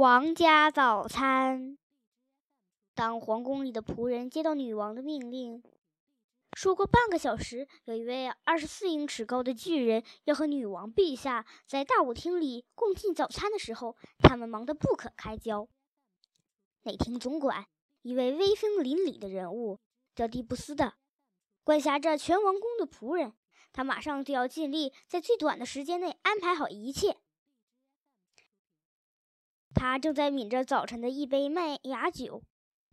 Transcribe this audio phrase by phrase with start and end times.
[0.00, 1.76] 皇家早餐。
[2.94, 5.62] 当皇宫里的仆人接到女王的命令，
[6.54, 15.68] 说过半个小时有一位二十四英尺高的巨人要和女王陛下在大舞厅里共进早餐的时候，他们忙得不可开交。
[16.84, 17.66] 内廷总管，
[18.00, 19.80] 一位威风凛凛的人物，
[20.14, 20.94] 叫蒂布斯的，
[21.62, 23.34] 管辖着全王宫的仆人。
[23.70, 27.18] 他马上就要尽力在最短的时间内安排好一切。
[29.74, 32.42] 他正在抿着早晨的一杯麦芽酒，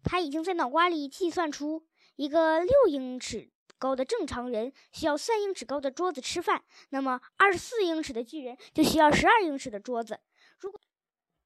[0.04, 1.86] 他已经在脑瓜里计算出，
[2.16, 10.20] 一个六英尺高的正常人需要三英尺高的桌子吃饭，那么二十四英尺的巨人就需要十二英尺的桌子。
[10.60, 10.80] 如果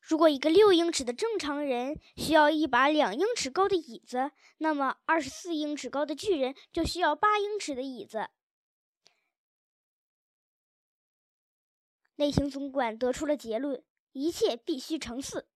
[0.02, 8.28] 如果一个六英尺的正常人需要一把两英尺高的椅子，那么二十四英尺高的巨人就需要八英尺的椅子。
[12.16, 15.48] 内廷总管得出了结论：一切必须成四。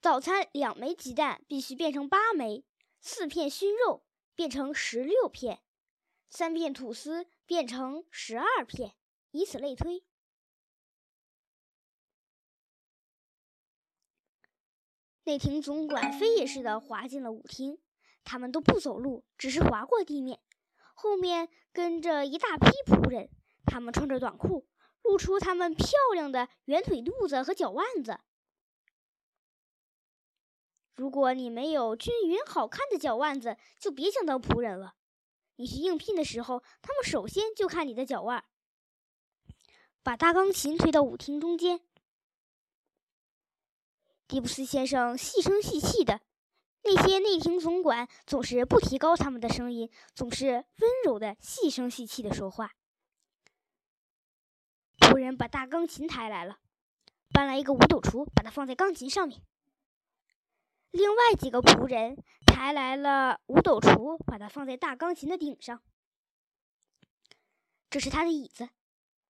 [0.00, 2.64] 早餐两枚鸡蛋必须变成八枚，
[3.00, 4.04] 四片熏肉
[4.34, 5.62] 变成十六片，
[6.28, 8.94] 三片吐司变成十二片，
[9.30, 10.04] 以此类推。
[15.24, 17.80] 内廷总管飞也似的滑进了舞厅，
[18.24, 20.40] 他们都不走路，只是滑过地面。
[20.94, 23.30] 后面跟着一大批仆人，
[23.64, 24.66] 他们穿着短裤。
[25.02, 28.18] 露出他们漂亮的圆腿肚子和脚腕子。
[30.94, 34.94] 如果你没有均匀好看的脚腕子，就别想当仆人了。
[35.56, 38.44] 你去应聘的时候，他们首先就看你的脚腕。
[40.02, 41.80] 把大钢琴推到舞厅中间。
[44.28, 46.20] 迪布斯先生细声细气的，
[46.82, 52.74] 那些内廷总管总是不提高他们的声音，总是温柔的细声细气的说话。
[55.12, 56.58] 仆人把大钢琴抬来了，
[57.34, 59.42] 搬来一个五斗橱，把它放在钢琴上面。
[60.90, 65.82] 另外几个仆人抬来了五斗橱，把它放在大钢琴的顶上。
[67.90, 68.70] 这是他的椅子，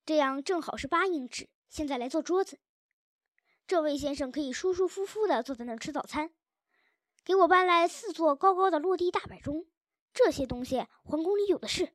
[0.07, 1.49] 这样正好是八英尺。
[1.69, 2.61] 现在来做桌子，
[3.67, 6.33] 这位先生可以舒舒服服地坐在那儿吃早餐。
[7.25, 9.67] 给我搬来四座高高的落地大摆钟，
[10.13, 11.93] 这些东西皇宫里有的是，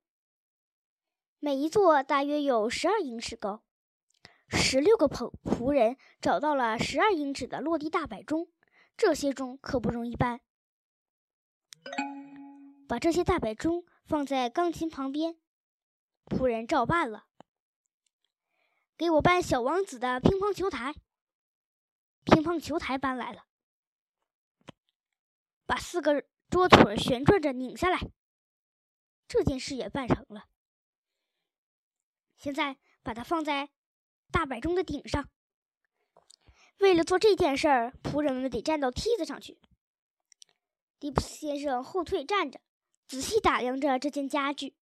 [1.39, 3.63] 每一座大约有十二英尺高。
[4.49, 8.49] 十六个仆仆人找到了十二英尺的落地大摆钟，
[8.95, 10.41] 这些钟可不容易搬。
[12.87, 15.37] 把这些大摆钟放在钢琴旁边，
[16.25, 17.27] 仆人照办了。
[18.95, 20.93] 给我搬小王子的乒乓球台，
[22.23, 23.45] 乒乓球台搬来了。
[25.65, 27.99] 把四个桌腿旋转着拧下来，
[29.27, 30.45] 这件事也办成了。
[32.37, 33.69] 现在把它放在。
[34.31, 35.29] 大摆钟的顶上。
[36.79, 39.59] 为了做这件事儿，仆人们得站到梯子上去。
[40.99, 42.59] 迪普斯先生后退站着，
[43.07, 44.75] 仔细打量着这件家具。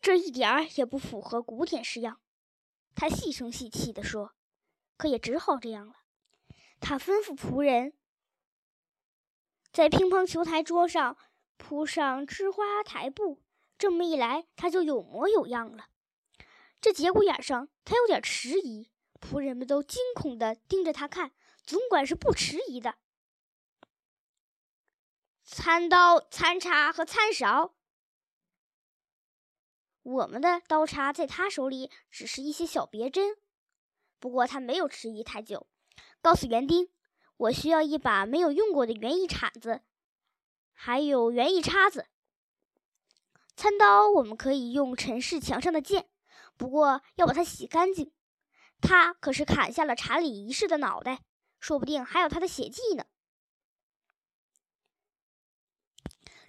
[0.00, 2.20] 这一点儿也不符合古典式样，
[2.94, 4.34] 他细声细气地说。
[4.96, 5.94] 可也只好这样了。
[6.80, 7.92] 他吩咐仆人，
[9.70, 11.18] 在乒乓球台桌上
[11.56, 13.42] 铺上织花台布。
[13.76, 15.88] 这么一来，他就有模有样了。
[16.80, 21.32] 这节骨眼上，他有点迟疑，仆人们都惊恐地盯着他看。
[21.64, 22.94] 总管是不迟疑的。
[25.42, 27.74] 餐刀、餐叉和餐勺，
[30.02, 33.36] 我们的刀叉在他手里只是一些小别针。
[34.20, 35.66] 不过他没有迟疑太久，
[36.22, 36.88] 告诉园丁
[37.36, 39.82] ：“我需要一把没有用过的园艺铲子，
[40.72, 42.06] 还有园艺叉子。
[43.56, 46.08] 餐刀我们可以用陈氏墙上的剑。”
[46.56, 48.12] 不过要把它洗干净，
[48.80, 51.22] 他可是砍下了查理一世的脑袋，
[51.60, 53.04] 说不定还有他的血迹呢。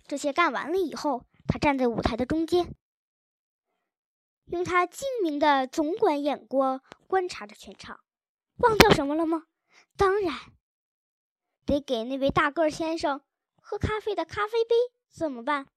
[0.07, 2.73] 这些干完了以后，他站在舞台的中间，
[4.45, 7.99] 用他精明的总管眼光观察着全场。
[8.55, 9.43] 忘掉什么了吗？
[9.97, 10.33] 当然，
[11.65, 13.21] 得给那位大个先生
[13.61, 14.75] 喝咖啡的咖啡杯。
[15.09, 15.67] 怎么办？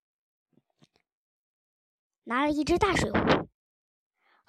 [2.24, 3.39] 拿了一只大水壶。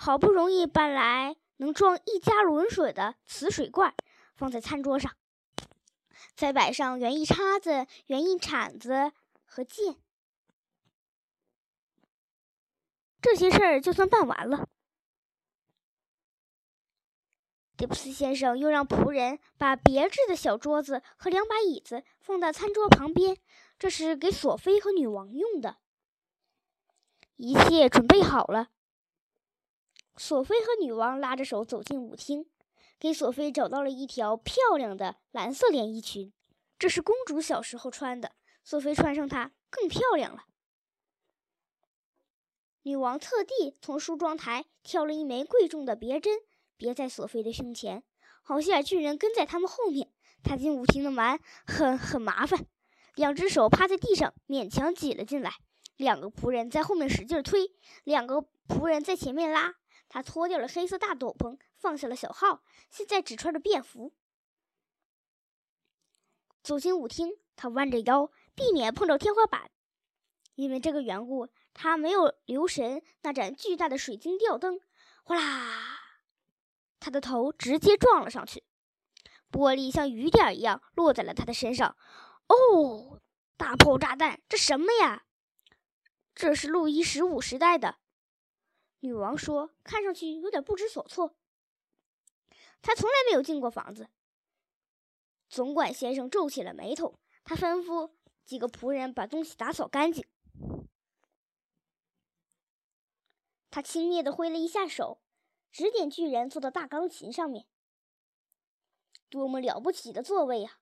[0.03, 3.94] 好不容易搬来能装一加仑水的瓷水罐，
[4.33, 5.15] 放在餐桌上，
[6.33, 9.12] 再摆上园艺叉子、园艺铲子
[9.45, 9.95] 和剑，
[13.21, 14.68] 这些事儿就算办完了。
[17.77, 23.38] 迪布斯先生又让仆人把别致的小桌子和两把椅子放在餐桌旁边，
[23.77, 25.77] 这是给索菲和女王用的。
[27.36, 28.69] 一切准备好了。
[30.21, 32.45] 索菲和女王拉着手走进舞厅，
[33.00, 36.31] 给索菲找到了一条漂亮的蓝色连衣裙，
[36.77, 38.33] 这是公主小时候穿的。
[38.63, 40.44] 索菲穿上它更漂亮了。
[42.83, 46.38] 女王特地从梳妆台挑了一枚贵重的别针，
[46.77, 48.03] 别在索菲的胸前。
[48.44, 50.12] 好希尔巨人跟在他们后面，
[50.44, 52.68] 踏进舞厅的门很很麻烦，
[53.15, 55.51] 两只手趴在地上，勉强挤了进来。
[55.97, 57.71] 两个仆人在后面使劲推，
[58.03, 59.73] 两个仆人在前面拉。
[60.13, 64.13] 他脱掉了黑色大斗篷，放下了小号，现在只穿着便服。
[66.61, 69.71] 走进舞厅，他弯着腰，避免碰着天花板。
[70.55, 74.81] 因为这个缘故，他没有留神那盏巨大的水晶吊灯，
[75.23, 76.01] 哗啦，
[76.99, 78.65] 他的头直接撞了上去，
[79.49, 81.95] 玻璃像雨点一样落在了他的身上。
[82.47, 83.21] 哦，
[83.55, 85.23] 大炮炸弹，这什么呀？
[86.35, 88.00] 这是路易十五时代的。
[89.01, 91.36] 女王说：“看上去有点不知所措。
[92.81, 94.09] 她从来没有进过房子。”
[95.50, 98.13] 总管先生皱起了眉头，他吩咐
[98.45, 100.25] 几个仆人把东西打扫干净。
[103.69, 105.21] 他轻蔑地挥了一下手，
[105.71, 107.68] 指点巨人坐到大钢琴上面。
[109.30, 110.80] 多么了不起的座位啊！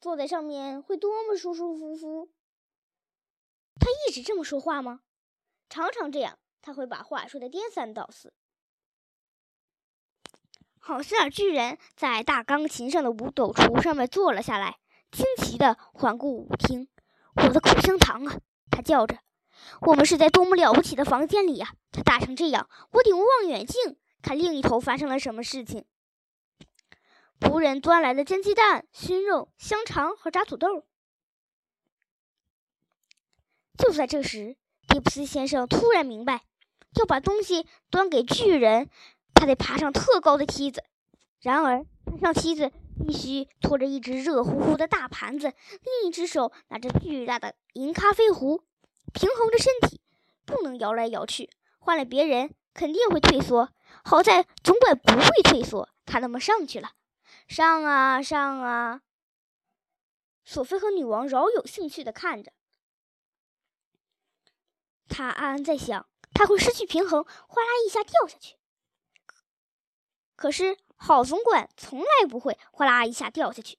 [0.00, 2.30] 坐在上面会多么舒舒服服。
[3.80, 5.02] 他一直这么说话吗？
[5.68, 6.38] 常常这样。
[6.66, 8.32] 他会把话说的颠三倒四。
[10.80, 14.80] 好心眼巨人在大钢琴上的五斗橱上面坐了下来，
[15.12, 16.88] 惊奇的环顾舞厅。
[17.36, 18.40] 我的口香糖啊！
[18.68, 19.16] 他叫着。
[19.82, 21.72] 我们是在多么了不起的房间里呀！
[21.92, 25.84] 他大成这样，我得用望远镜看另一头发生了什么事情。
[27.38, 30.84] 仆人端来了煎鸡蛋、熏肉、香肠和炸土豆。
[33.78, 34.56] 就在这时，
[34.88, 36.42] 迪普斯先生突然明白。
[36.96, 38.88] 要把东西端给巨人，
[39.34, 40.82] 他得爬上特高的梯子。
[41.40, 42.72] 然而，爬上梯子
[43.06, 45.52] 必须拖着一只热乎乎的大盘子，
[45.82, 48.64] 另一只手拿着巨大的银咖啡壶，
[49.12, 50.00] 平衡着身体，
[50.44, 51.50] 不能摇来摇去。
[51.78, 53.70] 换了别人，肯定会退缩。
[54.02, 56.92] 好在总管不会退缩，他那么上去了，
[57.46, 59.02] 上啊上啊。
[60.44, 62.52] 索菲和女王饶有兴趣地看着，
[65.08, 66.06] 他暗暗在想。
[66.36, 68.56] 他会失去平衡，哗啦一下掉下去。
[70.36, 73.78] 可是好总管从来不会哗啦一下掉下去。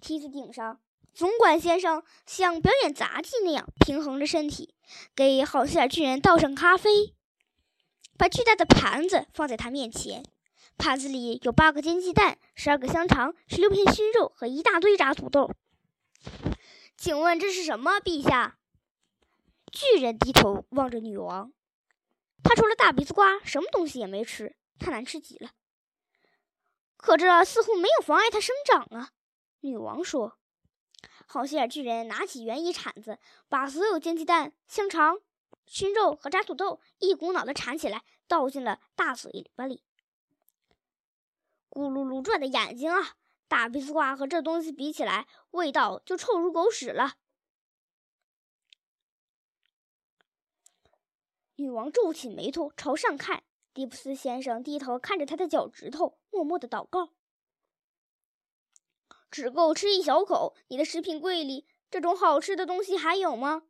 [0.00, 0.80] 梯子顶上，
[1.14, 4.74] 总管先生像表演杂技那样平衡着身体，
[5.14, 7.14] 给好心眼巨人倒上咖啡，
[8.18, 10.24] 把巨大的盘子放在他面前。
[10.76, 15.52] 盘子里有八个煎鸡蛋、十二个香肠、十六片熏肉和一大堆炸土豆。
[16.96, 18.58] 请问这是什么，陛下？
[19.72, 21.50] 巨人低头望着女王，
[22.44, 25.52] 他除了大鼻子瓜，什么东西也没吃，太难吃极了。
[26.98, 29.12] 可这似乎没有妨碍他生长啊！
[29.60, 30.38] 女王说。
[31.26, 35.18] 好心眼巨人拿起园艺铲子，把所有煎鸡蛋、香肠、
[35.66, 39.82] 熏肉和炸土豆一股脑的铲起来，倒进了大嘴巴里。
[41.70, 43.16] 咕噜噜转的眼睛啊！
[43.48, 47.16] 大鼻子瓜和这东西比起来，味道就臭如狗屎了。
[51.56, 53.42] 女王皱起眉头朝上看，
[53.74, 57.10] 迪普斯先生低头看着他的脚趾头，默默的祷告
[59.30, 60.56] ：“只够吃一小口。
[60.68, 63.64] 你的食品柜里这种好吃的东西还有吗？”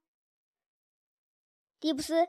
[1.81, 2.29] 迪普斯，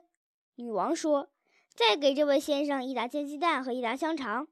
[0.56, 1.32] 女王说
[1.76, 4.48] ：“再给这位先生一打煎鸡蛋和一打香肠。”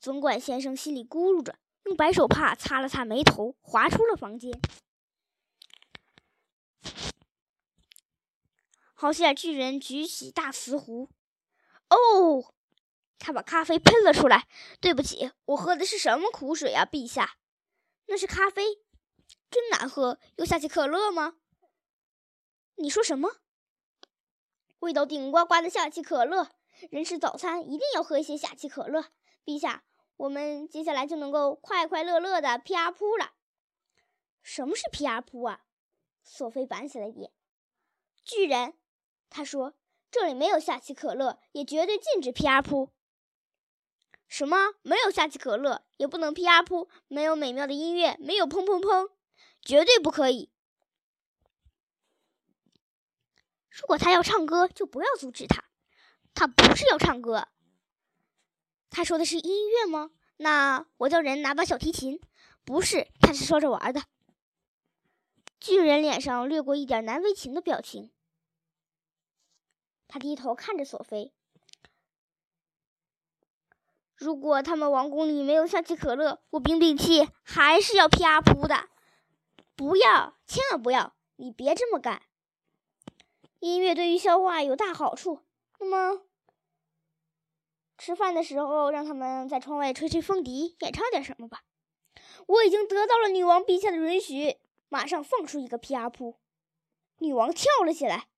[0.00, 4.58] 总管先生心里咕噜着，用白手帕擦了擦眉头，滑出了房间。
[8.98, 11.10] 好心眼巨人举起大瓷壶，
[11.90, 12.54] 哦，
[13.18, 14.48] 他把咖啡喷了出来。
[14.80, 17.36] 对不起，我喝的是什么苦水啊，陛下？
[18.06, 18.78] 那是咖啡，
[19.50, 20.18] 真难喝。
[20.36, 21.36] 有下起可乐吗？
[22.76, 23.36] 你说什么？
[24.78, 26.52] 味道顶呱呱的下气可乐。
[26.90, 29.12] 人吃早餐一定要喝一些下气可乐，
[29.44, 29.84] 陛下。
[30.16, 33.34] 我们接下来就能够快快乐乐的 P R 扑了。
[34.42, 35.64] 什么是 P R 扑啊？
[36.22, 37.30] 索菲板起了脸。
[38.24, 38.72] 巨人。
[39.28, 39.74] 他说
[40.10, 42.90] ：“这里没有下期可乐，也绝对禁止 P R 扑。
[44.28, 44.74] 什么？
[44.82, 46.88] 没有下期可乐，也不能 P R 扑？
[47.08, 49.10] 没有美妙的音乐，没有砰砰砰，
[49.62, 50.50] 绝对不可以。
[53.70, 55.64] 如果他要唱歌，就不要阻止他。
[56.32, 57.48] 他不是要唱歌。
[58.88, 60.10] 他说的是音乐吗？
[60.38, 62.20] 那我叫人拿把小提琴。
[62.64, 64.02] 不是，他是说着玩的。”
[65.60, 68.10] 巨人脸上掠过一点难为情的表情。
[70.08, 71.32] 他低头看着索菲，
[74.14, 78.88] 如果他们王宫里没有香气可乐，我冰兵器还是要啪噗的。
[79.74, 81.14] 不要，千万不要！
[81.36, 82.22] 你别这么干。
[83.58, 85.42] 音乐对于消化有大好处。
[85.78, 86.22] 那么，
[87.98, 91.64] 吃饭的时候让他们在窗外吹吹风笛，演唱点什么吧。
[92.46, 94.56] 我已经得到了女王陛下的允许，
[94.88, 96.36] 马上放出一个啪噗。
[97.18, 98.28] 女王跳了起来。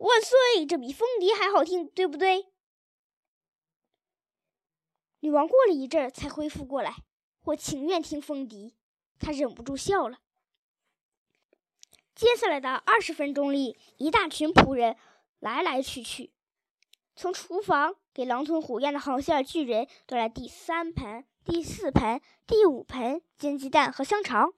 [0.00, 0.64] 万岁！
[0.66, 2.46] 这比风笛还好听，对不对？
[5.20, 6.96] 女王过了一阵儿才恢复过来。
[7.44, 8.74] 我情愿听风笛。
[9.18, 10.18] 她忍不住笑了。
[12.14, 14.96] 接下来的二十分钟里，一大群仆人
[15.38, 16.32] 来来去去，
[17.14, 24.54] 从厨房给狼吞虎咽的好希尔巨人端来第三盆、第四盆、第五盆煎鸡蛋和香肠。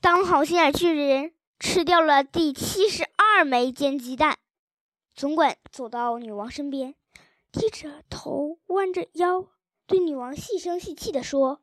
[0.00, 4.38] 当好心眼巨人吃掉了第七十二枚煎鸡蛋，
[5.14, 6.94] 总管走到女王身边，
[7.52, 9.46] 低着头，弯着腰，
[9.86, 11.60] 对女王细声细气地说：“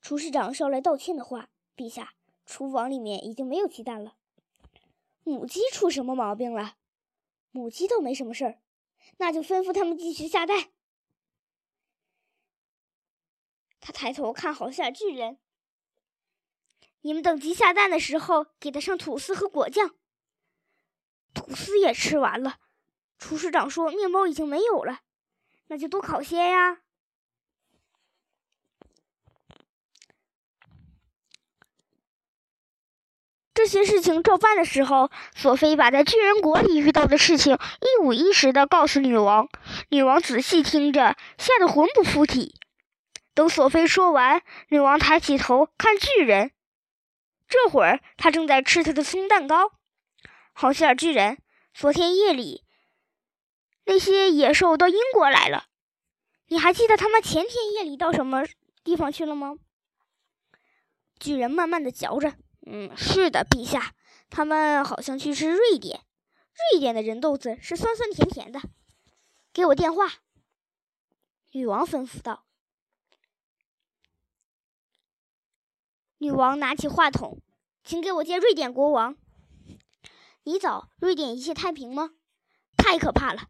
[0.00, 2.14] 厨师长捎来道歉的话，陛下，
[2.46, 4.14] 厨房里面已经没有鸡蛋了。
[5.22, 6.76] 母鸡出什么毛病了？
[7.50, 8.62] 母鸡倒没什么事儿，
[9.18, 10.70] 那就吩咐他们继续下蛋。”
[13.78, 15.36] 他抬头看好下巨人。
[17.02, 19.94] 你们等鸡下蛋的时候，给它上吐司和果酱。
[21.32, 22.56] 吐司也吃完了，
[23.18, 25.00] 厨师长说面包已经没有了，
[25.68, 26.78] 那就多烤些呀。
[33.54, 39.48] 这些事情照办的时候，索菲把在巨人国里遇到的事情一五一十的告诉女王。
[39.90, 42.54] 女王仔细听着，吓得魂不附体。
[43.34, 46.52] 等索菲说完，女王抬起头看巨人。
[47.50, 49.72] 这会儿，他正在吃他的葱蛋糕。
[50.52, 51.42] 好心眼巨人，
[51.74, 52.64] 昨天夜里，
[53.86, 55.64] 那些野兽到英国来了。
[56.46, 58.44] 你还记得他们前天夜里到什么
[58.84, 59.56] 地方去了吗？
[61.18, 62.34] 巨人慢慢的嚼着，
[62.66, 63.94] 嗯，是的，陛下，
[64.30, 66.00] 他们好像去吃瑞典。
[66.72, 68.60] 瑞典的人豆子是酸酸甜甜的。
[69.52, 70.06] 给我电话。
[71.50, 72.44] 女王吩咐道。
[76.22, 77.40] 女王拿起话筒，
[77.82, 79.16] 请给我接瑞典国王。
[80.42, 82.10] 你早，瑞典一切太平吗？
[82.76, 83.48] 太可怕了，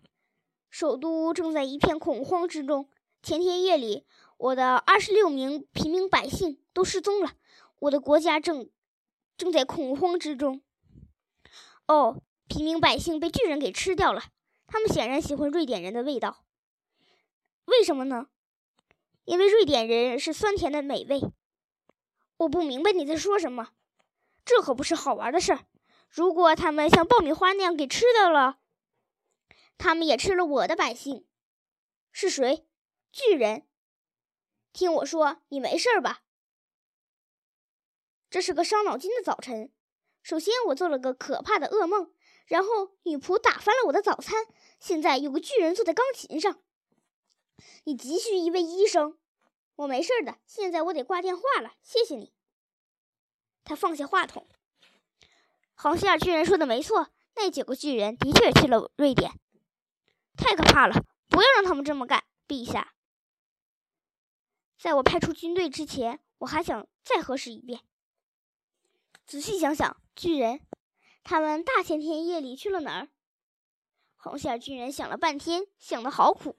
[0.71, 2.89] 首都正在一片恐慌之中。
[3.25, 4.07] 前天夜里，
[4.39, 7.33] 我的二十六名平民百姓都失踪了，
[7.81, 8.71] 我的国家正
[9.37, 10.63] 正在恐慌之中。
[11.89, 14.23] 哦，平民百姓被巨人给吃掉了，
[14.69, 16.45] 他们显然喜欢瑞典人的味道。
[17.65, 18.29] 为什么呢？
[19.25, 21.21] 因为瑞典人是酸甜的美味。
[22.41, 23.69] 我不明白你在说什么，
[24.47, 25.67] 这可不是好玩的事儿。
[26.09, 28.61] 如果他们像爆米花那样给吃掉了，
[29.77, 31.27] 他们也吃了我的百姓。
[32.13, 32.67] 是谁？
[33.13, 33.67] 巨人。
[34.73, 36.23] 听我说，你没事吧？
[38.31, 39.71] 这是个伤脑筋的早晨。
[40.23, 42.11] 首先，我做了个可怕的噩梦，
[42.47, 44.47] 然后女仆打翻了我的早餐。
[44.79, 46.63] 现在有个巨人坐在钢琴上。
[47.85, 49.19] 你急需一位医生。
[49.81, 52.35] 我没事的，现在我得挂电话了，谢谢你。
[53.65, 54.47] 他放下话筒。
[55.75, 59.33] 红希尔巨人说的没错，那九个巨人的确去了瑞典。
[60.37, 62.93] 太可怕了，不要让他们这么干，陛下。
[64.79, 67.81] 在我派出军队之前，我还想再核实一遍。
[69.25, 70.61] 仔细想想，巨人，
[71.25, 73.09] 他们大前天夜里去了哪儿？
[74.17, 76.59] 红希尔巨人想了半天，想的好苦。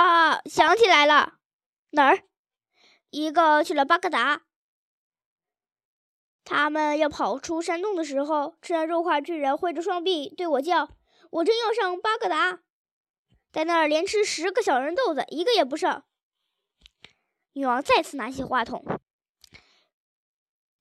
[0.00, 1.34] 啊，想起来了，
[1.90, 2.22] 哪儿？
[3.10, 4.46] 一个去了巴格达。
[6.42, 10.96] 他们要跑出山洞的时候，吃完肉块巨人挥着双臂对我叫
[11.28, 12.60] ：“我正要上巴格达，
[13.52, 16.02] 在那儿连吃十个小人豆子，一个也不剩。”
[17.52, 18.82] 女王再次拿起话筒：“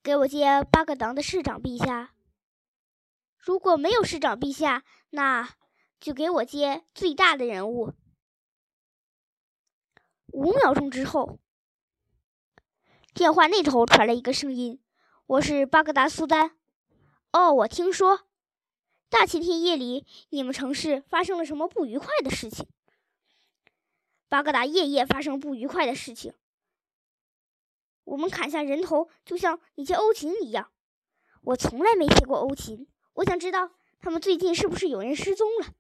[0.02, 2.14] 给我接巴格达的市长陛下。
[3.38, 5.56] 如果没有市长陛下，那
[6.00, 7.96] 就给我接最大的人物。”
[10.32, 11.40] 五秒钟之后，
[13.14, 14.80] 电话那头传来一个声音
[15.26, 16.56] ：“我是巴格达苏丹。
[17.32, 18.28] 哦，我听说
[19.10, 22.68] 大前天夜里你们城市发生了什么不愉快的事情。
[24.28, 26.34] 巴格达夜夜发生不愉快的事情。
[28.04, 30.72] 我们砍下人头，就像你接欧琴一样。
[31.42, 32.88] 我从来没接过欧琴。
[33.14, 35.74] 我想知道他们最近是不是有人失踪了？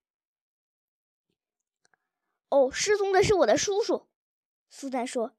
[2.50, 4.08] 哦，失踪的是我的叔叔。”
[4.70, 5.36] 苏丹说：“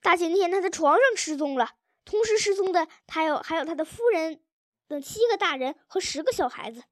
[0.00, 4.40] 大前天他在床上失踪了，同时失踪的他有还有他的夫人
[4.86, 6.84] 等七个大人和十个小孩子。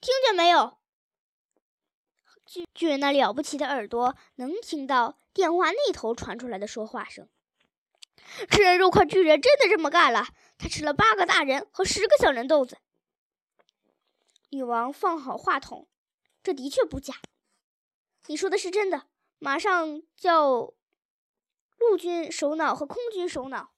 [0.00, 0.78] 听见没有？
[2.44, 7.28] 巨巨人那了不起的耳朵能听到电话那头传出来的说话声。
[8.50, 10.26] 吃人肉块巨人真的这么干了？
[10.56, 12.78] 他吃了八个大人和十个小人豆子。
[14.50, 15.88] 女王放好话筒，
[16.42, 17.16] 这的确不假。
[18.26, 19.06] 你说的是真的。
[19.38, 20.72] 马上叫
[21.78, 23.70] 陆军首脑和空军首脑